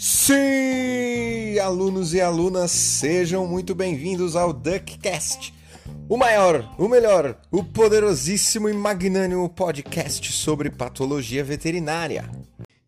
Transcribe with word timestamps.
Sim, 0.00 1.58
alunos 1.58 2.14
e 2.14 2.20
alunas, 2.20 2.70
sejam 2.70 3.44
muito 3.48 3.74
bem-vindos 3.74 4.36
ao 4.36 4.52
DuckCast, 4.52 5.52
o 6.08 6.16
maior, 6.16 6.72
o 6.78 6.86
melhor, 6.86 7.36
o 7.50 7.64
poderosíssimo 7.64 8.68
e 8.68 8.72
magnânimo 8.72 9.48
podcast 9.48 10.30
sobre 10.30 10.70
patologia 10.70 11.42
veterinária. 11.42 12.30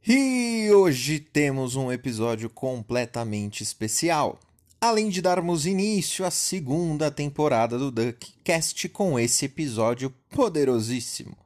E 0.06 0.70
hoje 0.72 1.18
temos 1.18 1.74
um 1.74 1.90
episódio 1.90 2.48
completamente 2.48 3.64
especial. 3.64 4.38
Além 4.80 5.08
de 5.08 5.20
darmos 5.20 5.66
início 5.66 6.24
à 6.24 6.30
segunda 6.30 7.10
temporada 7.10 7.76
do 7.76 7.90
DuckCast 7.90 8.88
com 8.90 9.18
esse 9.18 9.46
episódio 9.46 10.14
poderosíssimo. 10.30 11.36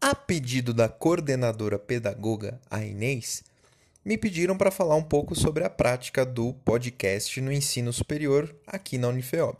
A 0.00 0.14
pedido 0.14 0.72
da 0.72 0.88
coordenadora 0.88 1.78
pedagoga, 1.78 2.58
a 2.70 2.82
Inês, 2.82 3.44
me 4.04 4.16
pediram 4.16 4.56
para 4.56 4.70
falar 4.70 4.96
um 4.96 5.02
pouco 5.02 5.34
sobre 5.34 5.64
a 5.64 5.70
prática 5.70 6.24
do 6.24 6.54
podcast 6.64 7.40
no 7.40 7.52
ensino 7.52 7.92
superior 7.92 8.54
aqui 8.66 8.98
na 8.98 9.08
Unifeob. 9.08 9.58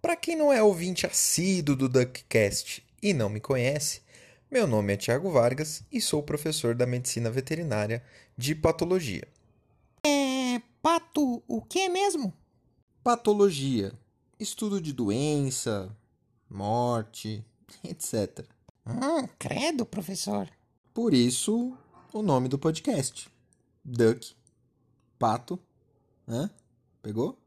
Para 0.00 0.16
quem 0.16 0.36
não 0.36 0.52
é 0.52 0.62
ouvinte 0.62 1.06
assíduo 1.06 1.74
do 1.74 1.88
DuckCast 1.88 2.84
e 3.02 3.12
não 3.12 3.28
me 3.28 3.40
conhece, 3.40 4.02
meu 4.50 4.66
nome 4.66 4.92
é 4.92 4.96
Tiago 4.96 5.30
Vargas 5.30 5.82
e 5.90 6.00
sou 6.00 6.22
professor 6.22 6.74
da 6.74 6.86
Medicina 6.86 7.30
Veterinária 7.30 8.02
de 8.36 8.54
Patologia. 8.54 9.26
É. 10.04 10.60
Pato, 10.86 11.42
o 11.48 11.60
que 11.60 11.88
mesmo? 11.88 12.32
Patologia, 13.02 13.92
estudo 14.38 14.80
de 14.80 14.92
doença, 14.92 15.90
morte, 16.48 17.44
etc. 17.82 18.46
Hum, 18.86 19.26
credo, 19.36 19.84
professor. 19.84 20.48
Por 20.94 21.12
isso, 21.12 21.76
o 22.12 22.22
nome 22.22 22.48
do 22.48 22.56
podcast. 22.56 23.28
Duck, 23.88 24.34
pato, 25.16 25.60
hã? 26.26 26.50
Pegou? 27.00 27.38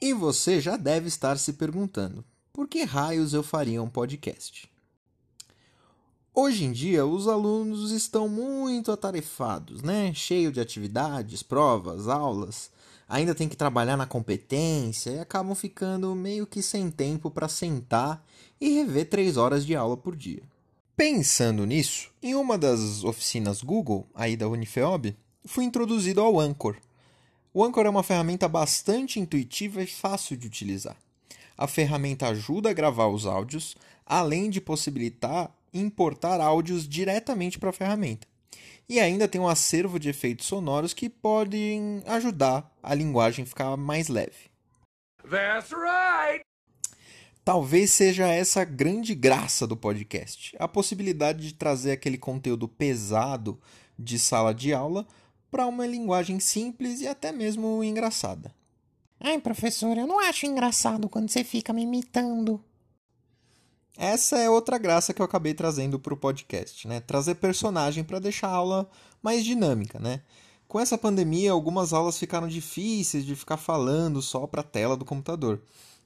E 0.00 0.14
você 0.14 0.62
já 0.62 0.78
deve 0.78 1.06
estar 1.06 1.38
se 1.38 1.52
perguntando: 1.52 2.24
por 2.54 2.66
que 2.66 2.82
raios 2.84 3.34
eu 3.34 3.42
faria 3.42 3.82
um 3.82 3.90
podcast? 3.90 4.66
Hoje 6.34 6.64
em 6.64 6.72
dia, 6.72 7.04
os 7.04 7.28
alunos 7.28 7.90
estão 7.90 8.30
muito 8.30 8.90
atarefados, 8.90 9.82
né? 9.82 10.14
Cheio 10.14 10.50
de 10.50 10.58
atividades, 10.58 11.42
provas, 11.42 12.08
aulas. 12.08 12.70
Ainda 13.06 13.34
tem 13.34 13.46
que 13.46 13.58
trabalhar 13.58 13.98
na 13.98 14.06
competência 14.06 15.10
e 15.10 15.18
acabam 15.18 15.54
ficando 15.54 16.14
meio 16.14 16.46
que 16.46 16.62
sem 16.62 16.90
tempo 16.90 17.30
para 17.30 17.46
sentar 17.46 18.26
e 18.58 18.70
rever 18.70 19.10
três 19.10 19.36
horas 19.36 19.66
de 19.66 19.76
aula 19.76 19.98
por 19.98 20.16
dia. 20.16 20.42
Pensando 21.00 21.64
nisso, 21.64 22.12
em 22.22 22.34
uma 22.34 22.58
das 22.58 23.04
oficinas 23.04 23.62
Google, 23.62 24.06
aí 24.14 24.36
da 24.36 24.46
Unifeob, 24.46 25.16
fui 25.46 25.64
introduzido 25.64 26.20
ao 26.20 26.38
Anchor. 26.38 26.76
O 27.54 27.64
Anchor 27.64 27.86
é 27.86 27.88
uma 27.88 28.02
ferramenta 28.02 28.46
bastante 28.46 29.18
intuitiva 29.18 29.82
e 29.82 29.86
fácil 29.86 30.36
de 30.36 30.46
utilizar. 30.46 30.94
A 31.56 31.66
ferramenta 31.66 32.28
ajuda 32.28 32.68
a 32.68 32.74
gravar 32.74 33.06
os 33.06 33.24
áudios, 33.24 33.78
além 34.04 34.50
de 34.50 34.60
possibilitar 34.60 35.50
importar 35.72 36.38
áudios 36.38 36.86
diretamente 36.86 37.58
para 37.58 37.70
a 37.70 37.72
ferramenta. 37.72 38.28
E 38.86 39.00
ainda 39.00 39.26
tem 39.26 39.40
um 39.40 39.48
acervo 39.48 39.98
de 39.98 40.10
efeitos 40.10 40.44
sonoros 40.44 40.92
que 40.92 41.08
podem 41.08 42.02
ajudar 42.04 42.70
a 42.82 42.94
linguagem 42.94 43.44
a 43.44 43.48
ficar 43.48 43.74
mais 43.74 44.08
leve. 44.08 44.50
That's 45.22 45.72
right. 45.72 46.49
Talvez 47.44 47.90
seja 47.90 48.28
essa 48.28 48.60
a 48.60 48.64
grande 48.64 49.14
graça 49.14 49.66
do 49.66 49.76
podcast, 49.76 50.54
a 50.58 50.68
possibilidade 50.68 51.48
de 51.48 51.54
trazer 51.54 51.92
aquele 51.92 52.18
conteúdo 52.18 52.68
pesado 52.68 53.58
de 53.98 54.18
sala 54.18 54.54
de 54.54 54.72
aula 54.72 55.06
para 55.50 55.66
uma 55.66 55.86
linguagem 55.86 56.38
simples 56.38 57.00
e 57.00 57.08
até 57.08 57.32
mesmo 57.32 57.82
engraçada. 57.82 58.54
Ai, 59.18 59.38
professor, 59.38 59.96
eu 59.98 60.06
não 60.06 60.20
acho 60.20 60.46
engraçado 60.46 61.08
quando 61.08 61.28
você 61.28 61.42
fica 61.42 61.72
me 61.72 61.82
imitando. 61.82 62.62
Essa 63.96 64.38
é 64.38 64.48
outra 64.48 64.78
graça 64.78 65.12
que 65.12 65.20
eu 65.20 65.26
acabei 65.26 65.52
trazendo 65.52 65.98
para 65.98 66.14
o 66.14 66.16
podcast, 66.16 66.88
né? 66.88 67.00
Trazer 67.00 67.34
personagem 67.34 68.02
para 68.02 68.18
deixar 68.18 68.48
a 68.48 68.54
aula 68.54 68.90
mais 69.22 69.44
dinâmica, 69.44 69.98
né? 69.98 70.22
Com 70.66 70.78
essa 70.78 70.96
pandemia, 70.96 71.52
algumas 71.52 71.92
aulas 71.92 72.16
ficaram 72.16 72.48
difíceis 72.48 73.26
de 73.26 73.34
ficar 73.34 73.56
falando 73.56 74.22
só 74.22 74.46
para 74.46 74.60
a 74.60 74.64
tela 74.64 74.96
do 74.96 75.04
computador. 75.04 75.60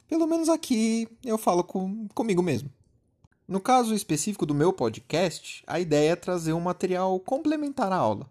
Pelo 0.07 0.27
menos 0.27 0.49
aqui 0.49 1.07
eu 1.23 1.37
falo 1.37 1.63
com, 1.63 2.07
comigo 2.09 2.43
mesmo. 2.43 2.69
No 3.47 3.59
caso 3.59 3.93
específico 3.93 4.45
do 4.45 4.55
meu 4.55 4.73
podcast, 4.73 5.63
a 5.67 5.79
ideia 5.79 6.11
é 6.11 6.15
trazer 6.15 6.53
um 6.53 6.59
material 6.59 7.19
complementar 7.19 7.91
à 7.91 7.95
aula. 7.95 8.27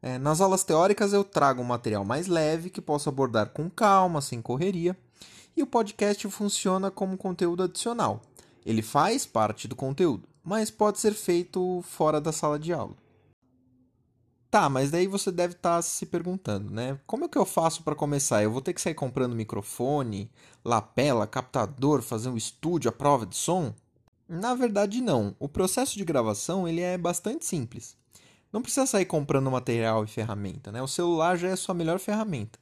É, 0.00 0.18
nas 0.18 0.40
aulas 0.40 0.64
teóricas 0.64 1.12
eu 1.12 1.24
trago 1.24 1.62
um 1.62 1.64
material 1.64 2.04
mais 2.04 2.26
leve 2.26 2.70
que 2.70 2.80
posso 2.80 3.08
abordar 3.08 3.50
com 3.50 3.70
calma, 3.70 4.20
sem 4.20 4.42
correria, 4.42 4.96
e 5.56 5.62
o 5.62 5.66
podcast 5.66 6.28
funciona 6.28 6.90
como 6.90 7.16
conteúdo 7.16 7.62
adicional. 7.62 8.20
Ele 8.66 8.82
faz 8.82 9.24
parte 9.24 9.66
do 9.66 9.74
conteúdo, 9.74 10.28
mas 10.42 10.70
pode 10.70 10.98
ser 10.98 11.14
feito 11.14 11.82
fora 11.82 12.20
da 12.20 12.32
sala 12.32 12.58
de 12.58 12.72
aula. 12.72 12.94
Tá, 14.54 14.68
mas 14.68 14.88
daí 14.88 15.08
você 15.08 15.32
deve 15.32 15.54
estar 15.54 15.78
tá 15.78 15.82
se 15.82 16.06
perguntando, 16.06 16.72
né? 16.72 16.96
Como 17.08 17.24
é 17.24 17.28
que 17.28 17.36
eu 17.36 17.44
faço 17.44 17.82
para 17.82 17.96
começar? 17.96 18.40
Eu 18.40 18.52
vou 18.52 18.60
ter 18.60 18.72
que 18.72 18.80
sair 18.80 18.94
comprando 18.94 19.34
microfone, 19.34 20.30
lapela, 20.64 21.26
captador, 21.26 22.02
fazer 22.02 22.28
um 22.28 22.36
estúdio 22.36 22.88
à 22.88 22.92
prova 22.92 23.26
de 23.26 23.34
som? 23.34 23.74
Na 24.28 24.54
verdade, 24.54 25.00
não. 25.00 25.34
O 25.40 25.48
processo 25.48 25.98
de 25.98 26.04
gravação 26.04 26.68
ele 26.68 26.80
é 26.80 26.96
bastante 26.96 27.44
simples. 27.44 27.96
Não 28.52 28.62
precisa 28.62 28.86
sair 28.86 29.06
comprando 29.06 29.50
material 29.50 30.04
e 30.04 30.06
ferramenta, 30.06 30.70
né? 30.70 30.80
O 30.80 30.86
celular 30.86 31.36
já 31.36 31.48
é 31.48 31.52
a 31.54 31.56
sua 31.56 31.74
melhor 31.74 31.98
ferramenta. 31.98 32.56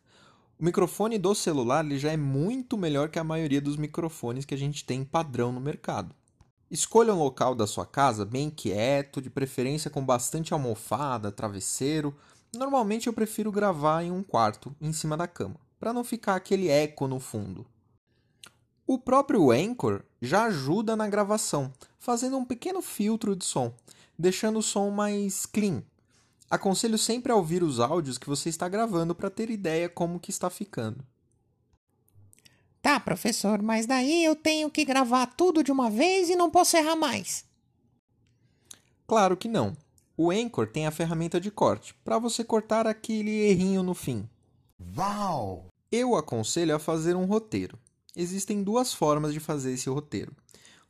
O 0.59 0.65
microfone 0.65 1.19
do 1.19 1.35
celular 1.35 1.85
ele 1.85 1.99
já 1.99 2.11
é 2.11 2.17
muito 2.17 2.79
melhor 2.79 3.11
que 3.11 3.19
a 3.19 3.25
maioria 3.25 3.61
dos 3.61 3.77
microfones 3.77 4.47
que 4.47 4.55
a 4.55 4.59
gente 4.59 4.83
tem 4.83 5.05
padrão 5.05 5.53
no 5.53 5.61
mercado. 5.61 6.15
Escolha 6.73 7.13
um 7.13 7.19
local 7.19 7.55
da 7.55 7.67
sua 7.67 7.85
casa 7.85 8.25
bem 8.25 8.49
quieto, 8.49 9.21
de 9.21 9.29
preferência 9.29 9.91
com 9.91 10.03
bastante 10.03 10.55
almofada, 10.55 11.31
travesseiro. 11.31 12.17
Normalmente 12.57 13.09
eu 13.09 13.13
prefiro 13.13 13.53
gravar 13.53 14.03
em 14.03 14.11
um 14.11 14.23
quarto, 14.23 14.75
em 14.81 14.91
cima 14.91 15.15
da 15.15 15.29
cama, 15.29 15.57
para 15.79 15.93
não 15.93 16.03
ficar 16.03 16.35
aquele 16.35 16.71
eco 16.71 17.07
no 17.07 17.21
fundo. 17.21 17.67
O 18.87 18.99
próprio 18.99 19.51
Anchor 19.51 20.03
já 20.23 20.45
ajuda 20.45 20.97
na 20.97 21.07
gravação, 21.07 21.71
fazendo 21.99 22.39
um 22.39 22.45
pequeno 22.47 22.81
filtro 22.81 23.37
de 23.37 23.45
som, 23.45 23.75
deixando 24.19 24.59
o 24.59 24.63
som 24.63 24.89
mais 24.89 25.45
clean. 25.45 25.83
Aconselho 26.49 26.97
sempre 26.97 27.31
a 27.31 27.37
ouvir 27.37 27.63
os 27.63 27.81
áudios 27.81 28.17
que 28.17 28.31
você 28.31 28.49
está 28.49 28.67
gravando 28.67 29.15
para 29.15 29.29
ter 29.29 29.51
ideia 29.51 29.91
como 29.91 30.19
que 30.19 30.31
está 30.31 30.49
ficando. 30.49 31.05
Tá, 32.83 32.99
professor, 32.99 33.63
mas 33.63 33.87
daí 33.87 34.25
eu 34.25 34.35
tenho 34.35 34.69
que 34.69 34.85
gravar 34.85 35.27
tudo 35.27 35.63
de 35.63 35.71
uma 35.71 35.89
vez 35.89 36.29
e 36.29 36.35
não 36.35 36.51
posso 36.51 36.77
errar 36.77 36.97
mais. 36.97 37.45
Claro 39.07 39.37
que 39.37 39.47
não. 39.47 39.77
O 40.17 40.33
Anchor 40.33 40.67
tem 40.67 40.85
a 40.85 40.91
ferramenta 40.91 41.41
de 41.41 41.49
corte, 41.49 41.95
para 42.05 42.19
você 42.19 42.43
cortar 42.43 42.89
aquele 42.89 43.31
errinho 43.31 43.85
no 43.85 43.95
fim. 43.95 44.29
Uau! 44.97 45.67
Eu 45.93 46.17
aconselho 46.17 46.75
a 46.75 46.81
fazer 46.81 47.15
um 47.15 47.25
roteiro. 47.25 47.79
Existem 48.17 48.65
duas 48.65 48.93
formas 48.93 49.33
de 49.33 49.39
fazer 49.39 49.73
esse 49.73 49.89
roteiro. 49.89 50.35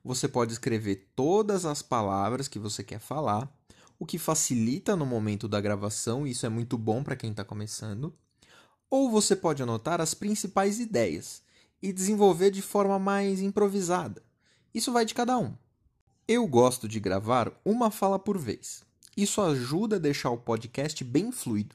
Você 0.03 0.27
pode 0.27 0.53
escrever 0.53 1.09
todas 1.15 1.67
as 1.67 1.83
palavras 1.83 2.49
que 2.49 2.59
você 2.59 2.83
quer 2.83 3.01
falar, 3.01 3.53
o 3.99 4.07
que 4.07 4.19
facilita 4.19 4.97
no 4.97 5.05
momento 5.05 5.47
da 5.47 5.61
gravação, 5.61 6.27
e 6.27 6.31
isso 6.31 6.47
é 6.47 6.49
muito 6.49 6.79
bom 6.79 7.05
para 7.05 7.17
quem 7.17 7.31
está 7.31 7.45
começando. 7.45 8.15
Ou 8.89 9.11
você 9.11 9.37
pode 9.37 9.63
anotar 9.63 10.01
as 10.01 10.15
principais 10.15 10.81
ideias 10.81 11.43
e 11.83 11.93
desenvolver 11.93 12.51
de 12.51 12.63
forma 12.63 12.99
mais 12.99 13.41
improvisada. 13.41 14.23
Isso 14.73 14.93
vai 14.93 15.05
de 15.05 15.15
cada 15.15 15.37
um. 15.37 15.53
Eu 16.29 16.47
gosto 16.47 16.89
de 16.89 17.01
gravar 17.01 17.53
uma 17.65 17.91
fala 17.91 18.19
por 18.19 18.39
vez. 18.39 18.85
Isso 19.17 19.41
ajuda 19.43 19.97
a 19.97 19.99
deixar 19.99 20.31
o 20.31 20.39
podcast 20.39 21.03
bem 21.03 21.33
fluido. 21.33 21.75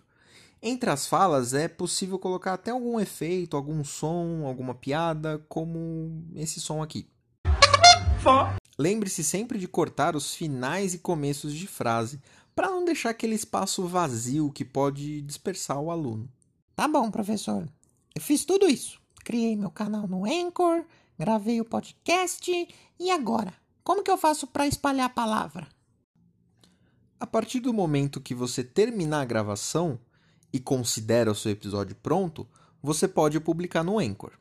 Entre 0.62 0.90
as 0.90 1.06
falas 1.06 1.54
é 1.54 1.68
possível 1.68 2.18
colocar 2.18 2.54
até 2.54 2.72
algum 2.72 3.00
efeito, 3.00 3.56
algum 3.56 3.84
som, 3.84 4.46
alguma 4.46 4.74
piada, 4.74 5.46
como 5.48 6.26
esse 6.34 6.60
som 6.60 6.82
aqui. 6.82 7.06
Lembre-se 8.80 9.24
sempre 9.24 9.60
de 9.60 9.68
cortar 9.68 10.16
os 10.16 10.34
finais 10.34 10.94
e 10.94 11.00
começos 11.00 11.54
de 11.54 11.68
frase 11.68 12.20
para 12.56 12.70
não 12.70 12.84
deixar 12.84 13.12
aquele 13.12 13.36
espaço 13.36 13.86
vazio 13.86 14.52
que 14.52 14.66
pode 14.66 15.22
dispersar 15.22 15.80
o 15.80 15.92
aluno. 15.92 16.28
Tá 16.76 16.88
bom, 16.88 17.12
professor. 17.12 17.68
Eu 18.16 18.22
fiz 18.22 18.44
tudo 18.46 18.68
isso 18.68 19.00
criei 19.28 19.58
meu 19.58 19.70
canal 19.70 20.08
no 20.08 20.24
Anchor, 20.24 20.86
gravei 21.20 21.60
o 21.60 21.66
podcast 21.66 22.50
e 22.98 23.12
agora? 23.12 23.54
Como 23.84 24.02
que 24.02 24.10
eu 24.10 24.18
faço 24.18 24.48
para 24.48 24.66
espalhar 24.66 25.08
a 25.08 25.10
palavra? 25.10 25.68
A 27.20 27.28
partir 27.28 27.60
do 27.60 27.74
momento 27.74 28.22
que 28.22 28.34
você 28.34 28.64
terminar 28.64 29.20
a 29.20 29.26
gravação 29.26 30.00
e 30.54 30.62
considera 30.62 31.30
o 31.30 31.36
seu 31.36 31.52
episódio 31.52 31.94
pronto, 32.02 32.48
você 32.82 33.06
pode 33.06 33.38
publicar 33.42 33.84
no 33.84 34.00
Anchor. 34.00 34.32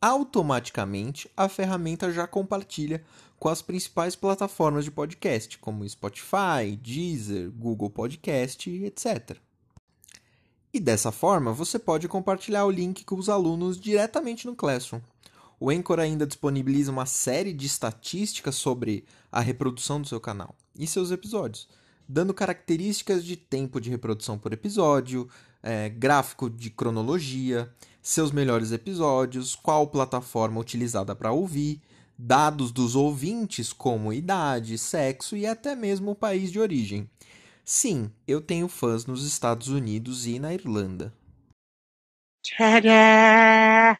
Automaticamente, 0.00 1.28
a 1.36 1.48
ferramenta 1.48 2.12
já 2.12 2.24
compartilha 2.24 3.02
com 3.36 3.48
as 3.48 3.60
principais 3.60 4.14
plataformas 4.14 4.84
de 4.84 4.92
podcast, 4.92 5.58
como 5.58 5.88
Spotify, 5.88 6.76
Deezer, 6.80 7.50
Google 7.50 7.90
Podcast, 7.90 8.70
etc. 8.70 9.40
E 10.72 10.78
dessa 10.78 11.10
forma, 11.10 11.52
você 11.52 11.78
pode 11.78 12.06
compartilhar 12.06 12.64
o 12.64 12.70
link 12.70 13.04
com 13.04 13.16
os 13.16 13.28
alunos 13.28 13.78
diretamente 13.78 14.46
no 14.46 14.54
Classroom. 14.54 15.00
O 15.58 15.68
Anchor 15.68 15.98
ainda 15.98 16.26
disponibiliza 16.26 16.92
uma 16.92 17.06
série 17.06 17.52
de 17.52 17.66
estatísticas 17.66 18.54
sobre 18.54 19.04
a 19.32 19.40
reprodução 19.40 20.00
do 20.00 20.06
seu 20.06 20.20
canal 20.20 20.54
e 20.78 20.86
seus 20.86 21.10
episódios, 21.10 21.68
dando 22.08 22.32
características 22.32 23.24
de 23.24 23.36
tempo 23.36 23.80
de 23.80 23.90
reprodução 23.90 24.38
por 24.38 24.52
episódio, 24.52 25.28
é, 25.62 25.88
gráfico 25.88 26.48
de 26.48 26.70
cronologia, 26.70 27.68
seus 28.00 28.30
melhores 28.30 28.72
episódios, 28.72 29.54
qual 29.54 29.88
plataforma 29.88 30.60
utilizada 30.60 31.14
para 31.14 31.32
ouvir, 31.32 31.82
dados 32.16 32.70
dos 32.70 32.94
ouvintes 32.94 33.72
como 33.72 34.12
idade, 34.12 34.78
sexo 34.78 35.36
e 35.36 35.46
até 35.46 35.74
mesmo 35.74 36.12
o 36.12 36.16
país 36.16 36.50
de 36.52 36.60
origem. 36.60 37.08
Sim, 37.72 38.10
eu 38.26 38.40
tenho 38.40 38.66
fãs 38.66 39.06
nos 39.06 39.24
Estados 39.24 39.68
Unidos 39.68 40.26
e 40.26 40.40
na 40.40 40.52
Irlanda. 40.52 41.14
Tcharam! 42.42 43.96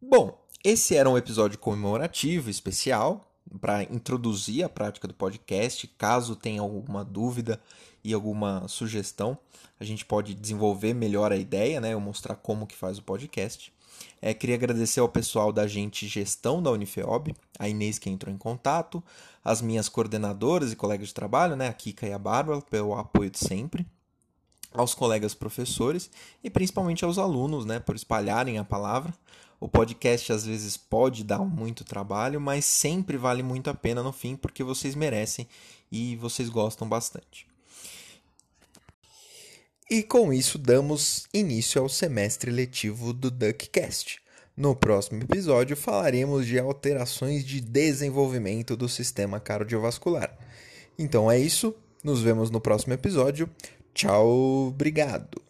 Bom, 0.00 0.40
esse 0.62 0.94
era 0.94 1.10
um 1.10 1.18
episódio 1.18 1.58
comemorativo 1.58 2.48
especial 2.48 3.28
para 3.60 3.82
introduzir 3.82 4.62
a 4.62 4.68
prática 4.68 5.08
do 5.08 5.14
podcast. 5.14 5.88
Caso 5.98 6.36
tenha 6.36 6.60
alguma 6.60 7.04
dúvida 7.04 7.60
e 8.04 8.14
alguma 8.14 8.68
sugestão, 8.68 9.36
a 9.80 9.82
gente 9.82 10.04
pode 10.04 10.32
desenvolver 10.32 10.94
melhor 10.94 11.32
a 11.32 11.36
ideia, 11.36 11.80
né? 11.80 11.92
Eu 11.92 12.00
mostrar 12.00 12.36
como 12.36 12.68
que 12.68 12.76
faz 12.76 12.98
o 12.98 13.02
podcast. 13.02 13.73
É, 14.20 14.32
queria 14.32 14.56
agradecer 14.56 15.00
ao 15.00 15.08
pessoal 15.08 15.52
da 15.52 15.62
Agente 15.62 16.06
Gestão 16.06 16.62
da 16.62 16.70
Unifeob, 16.70 17.34
a 17.58 17.68
Inês 17.68 17.98
que 17.98 18.08
entrou 18.08 18.34
em 18.34 18.38
contato, 18.38 19.02
as 19.44 19.60
minhas 19.60 19.88
coordenadoras 19.88 20.72
e 20.72 20.76
colegas 20.76 21.08
de 21.08 21.14
trabalho, 21.14 21.56
né, 21.56 21.68
a 21.68 21.72
Kika 21.72 22.06
e 22.06 22.12
a 22.12 22.18
Bárbara, 22.18 22.60
pelo 22.62 22.94
apoio 22.94 23.30
de 23.30 23.38
sempre, 23.38 23.86
aos 24.72 24.94
colegas 24.94 25.34
professores 25.34 26.10
e 26.42 26.48
principalmente 26.50 27.04
aos 27.04 27.18
alunos, 27.18 27.64
né, 27.64 27.78
por 27.78 27.94
espalharem 27.94 28.58
a 28.58 28.64
palavra. 28.64 29.12
O 29.60 29.68
podcast 29.68 30.32
às 30.32 30.44
vezes 30.44 30.76
pode 30.76 31.22
dar 31.22 31.38
muito 31.38 31.84
trabalho, 31.84 32.40
mas 32.40 32.64
sempre 32.64 33.16
vale 33.16 33.42
muito 33.42 33.70
a 33.70 33.74
pena 33.74 34.02
no 34.02 34.12
fim 34.12 34.36
porque 34.36 34.64
vocês 34.64 34.94
merecem 34.94 35.46
e 35.90 36.16
vocês 36.16 36.48
gostam 36.48 36.88
bastante. 36.88 37.53
E 39.90 40.02
com 40.02 40.32
isso 40.32 40.56
damos 40.56 41.26
início 41.32 41.80
ao 41.80 41.90
semestre 41.90 42.50
letivo 42.50 43.12
do 43.12 43.30
DuckCast. 43.30 44.18
No 44.56 44.74
próximo 44.74 45.22
episódio 45.22 45.76
falaremos 45.76 46.46
de 46.46 46.58
alterações 46.58 47.44
de 47.44 47.60
desenvolvimento 47.60 48.76
do 48.76 48.88
sistema 48.88 49.38
cardiovascular. 49.38 50.34
Então 50.98 51.30
é 51.30 51.38
isso, 51.38 51.74
nos 52.02 52.22
vemos 52.22 52.50
no 52.50 52.60
próximo 52.60 52.94
episódio. 52.94 53.50
Tchau, 53.92 54.68
obrigado. 54.68 55.43